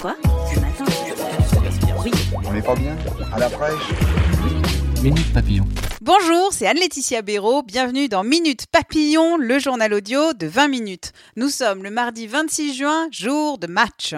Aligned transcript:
Quoi 0.00 0.14
Ce 0.54 0.60
matin 0.60 0.84
Oui. 2.04 2.10
On 2.46 2.52
n'est 2.52 2.62
pas 2.62 2.74
bien 2.76 2.96
À 3.32 3.38
la 3.38 3.48
fraîche 3.48 3.72
Minute 5.02 5.32
Papillon. 5.32 5.66
Bonjour, 6.00 6.52
c'est 6.52 6.66
Anne-Laetitia 6.66 7.22
Béraud. 7.22 7.62
Bienvenue 7.62 8.08
dans 8.08 8.22
Minute 8.22 8.66
Papillon, 8.70 9.36
le 9.36 9.58
journal 9.58 9.92
audio 9.92 10.32
de 10.34 10.46
20 10.46 10.68
minutes. 10.68 11.12
Nous 11.36 11.48
sommes 11.48 11.82
le 11.82 11.90
mardi 11.90 12.26
26 12.26 12.74
juin, 12.74 13.08
jour 13.10 13.58
de 13.58 13.66
match. 13.66 14.14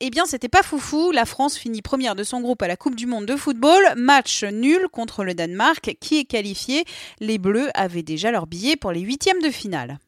Eh 0.00 0.10
bien 0.10 0.26
c'était 0.26 0.48
pas 0.48 0.62
foufou, 0.62 1.10
la 1.12 1.24
France 1.24 1.56
finit 1.56 1.82
première 1.82 2.14
de 2.14 2.24
son 2.24 2.40
groupe 2.40 2.62
à 2.62 2.68
la 2.68 2.76
Coupe 2.76 2.96
du 2.96 3.06
Monde 3.06 3.26
de 3.26 3.36
football, 3.36 3.82
match 3.96 4.44
nul 4.44 4.88
contre 4.92 5.24
le 5.24 5.34
Danemark 5.34 5.96
qui 6.00 6.18
est 6.18 6.24
qualifié, 6.24 6.84
les 7.20 7.38
Bleus 7.38 7.70
avaient 7.74 8.02
déjà 8.02 8.30
leur 8.30 8.46
billet 8.46 8.76
pour 8.76 8.92
les 8.92 9.00
huitièmes 9.00 9.40
de 9.42 9.50
finale. 9.50 9.98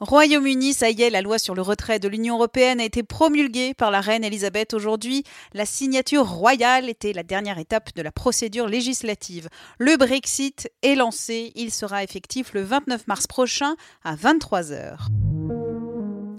Royaume-Uni, 0.00 0.74
ça 0.74 0.90
y 0.90 1.00
est, 1.02 1.10
la 1.10 1.22
loi 1.22 1.38
sur 1.38 1.54
le 1.54 1.62
retrait 1.62 1.98
de 1.98 2.06
l'Union 2.06 2.34
européenne 2.34 2.80
a 2.80 2.84
été 2.84 3.02
promulguée 3.02 3.72
par 3.72 3.90
la 3.90 4.02
reine 4.02 4.24
Elisabeth 4.24 4.74
aujourd'hui. 4.74 5.24
La 5.54 5.64
signature 5.64 6.28
royale 6.28 6.90
était 6.90 7.14
la 7.14 7.22
dernière 7.22 7.58
étape 7.58 7.94
de 7.94 8.02
la 8.02 8.12
procédure 8.12 8.68
législative. 8.68 9.48
Le 9.78 9.96
Brexit 9.96 10.70
est 10.82 10.96
lancé, 10.96 11.52
il 11.54 11.72
sera 11.72 12.04
effectif 12.04 12.52
le 12.52 12.62
29 12.62 13.06
mars 13.06 13.26
prochain 13.26 13.74
à 14.04 14.14
23h. 14.16 15.08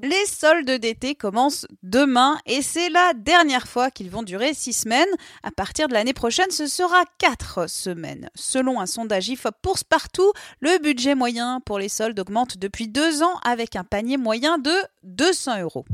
Les 0.03 0.25
soldes 0.25 0.69
d'été 0.69 1.15
commencent 1.15 1.65
demain 1.81 2.37
et 2.45 2.61
c'est 2.61 2.89
la 2.89 3.13
dernière 3.15 3.67
fois 3.67 3.89
qu'ils 3.89 4.09
vont 4.09 4.23
durer 4.23 4.53
six 4.53 4.73
semaines. 4.73 5.07
À 5.43 5.51
partir 5.51 5.87
de 5.87 5.93
l'année 5.93 6.13
prochaine, 6.13 6.51
ce 6.51 6.67
sera 6.67 7.03
quatre 7.17 7.69
semaines. 7.69 8.29
Selon 8.35 8.79
un 8.79 8.85
sondage 8.85 9.29
IFOP 9.29 9.55
Bourse 9.63 9.83
Partout, 9.83 10.31
le 10.59 10.79
budget 10.81 11.15
moyen 11.15 11.61
pour 11.65 11.79
les 11.79 11.89
soldes 11.89 12.19
augmente 12.19 12.57
depuis 12.57 12.87
deux 12.87 13.23
ans 13.23 13.39
avec 13.43 13.75
un 13.75 13.83
panier 13.83 14.17
moyen 14.17 14.57
de 14.57 14.73
200 15.03 15.61
euros. 15.61 15.85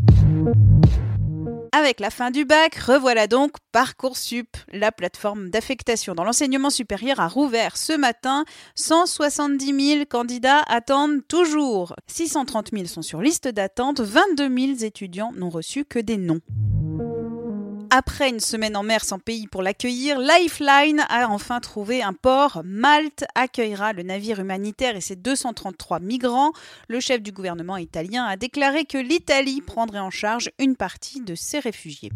Avec 1.76 2.00
la 2.00 2.12
fin 2.12 2.30
du 2.30 2.46
bac, 2.46 2.76
revoilà 2.76 3.26
donc 3.26 3.54
Parcoursup. 3.72 4.58
La 4.72 4.92
plateforme 4.92 5.50
d'affectation 5.50 6.14
dans 6.14 6.24
l'enseignement 6.24 6.70
supérieur 6.70 7.20
a 7.20 7.28
rouvert 7.28 7.78
ce 7.78 7.98
matin. 7.98 8.46
170 8.76 9.96
000 9.96 10.06
candidats 10.08 10.62
attendent 10.68 11.28
toujours. 11.28 11.96
630 12.06 12.70
000 12.74 12.86
sont 12.86 13.02
sur 13.02 13.22
liste 13.22 13.48
d'attente. 13.48 14.02
22 14.02 14.56
000 14.56 14.84
étudiants 14.84 15.32
n'ont 15.36 15.50
reçu 15.50 15.84
que 15.84 15.98
des 15.98 16.18
noms. 16.18 16.42
Après 17.96 18.28
une 18.28 18.40
semaine 18.40 18.76
en 18.76 18.82
mer 18.82 19.06
sans 19.06 19.20
pays 19.20 19.46
pour 19.46 19.62
l'accueillir, 19.62 20.18
Lifeline 20.18 21.06
a 21.10 21.30
enfin 21.30 21.60
trouvé 21.60 22.02
un 22.02 22.14
port. 22.14 22.64
Malte 22.66 23.24
accueillera 23.36 23.94
le 23.94 24.02
navire 24.02 24.40
humanitaire 24.40 24.96
et 24.96 25.02
ses 25.02 25.16
233 25.16 26.00
migrants. 26.00 26.54
Le 26.88 27.00
chef 27.00 27.22
du 27.22 27.32
gouvernement 27.32 27.78
italien 27.78 28.26
a 28.26 28.36
déclaré 28.36 28.86
que 28.86 28.98
l'Italie 28.98 29.62
prendrait 29.62 30.00
en 30.00 30.10
charge 30.10 30.50
une 30.58 30.76
partie 30.76 31.22
de 31.22 31.36
ces 31.36 31.60
réfugiés. 31.60 32.10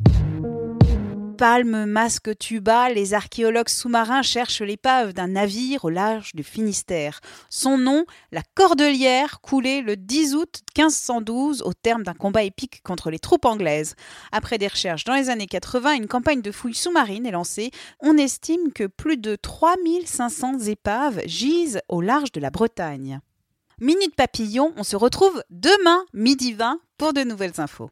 Palme, 1.38 1.86
masque, 1.86 2.36
tuba, 2.40 2.90
les 2.90 3.14
archéologues 3.14 3.70
sous-marins 3.70 4.24
cherchent 4.24 4.64
l'épave 4.64 5.14
d'un 5.14 5.28
navire 5.28 5.86
au 5.86 5.90
large 5.90 6.34
du 6.34 6.44
Finistère. 6.44 7.22
Son 7.52 7.78
nom, 7.78 8.06
la 8.32 8.42
Cordelière, 8.56 9.40
coulé 9.42 9.82
le 9.82 9.96
10 9.96 10.34
août 10.34 10.62
1512 10.76 11.62
au 11.62 11.74
terme 11.74 12.02
d'un 12.02 12.16
combat 12.16 12.42
épique 12.42 12.82
contre 12.82 13.12
les 13.12 13.20
troupes 13.20 13.46
anglaises. 13.46 13.94
Après 14.32 14.58
des 14.58 14.68
recherches 14.68 15.04
dans 15.04 15.14
les 15.14 15.30
années 15.30 15.46
80, 15.46 15.94
une 15.94 16.08
campagne 16.08 16.42
de 16.42 16.52
fouilles 16.52 16.74
sous-marines 16.74 17.28
est 17.28 17.32
lancée. 17.32 17.70
On 18.00 18.18
estime 18.18 18.74
que 18.74 18.88
plus 18.88 19.18
de 19.18 19.36
3500 19.36 20.62
épaves 20.62 21.22
gisent 21.26 21.82
au 21.88 22.02
large 22.02 22.32
de 22.32 22.40
la 22.40 22.50
Bretagne. 22.50 23.20
Minute 23.80 24.16
Papillon, 24.16 24.74
on 24.76 24.84
se 24.84 24.96
retrouve 24.96 25.44
demain 25.52 26.04
midi 26.14 26.54
20 26.54 26.80
pour 26.98 27.14
de 27.14 27.22
nouvelles 27.22 27.62
infos. 27.62 27.92